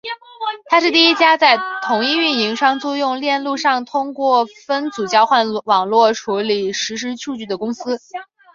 [0.65, 7.99] 她是第一家在同一运营商租用链路上通过分组交换网络处理实时数据的公司。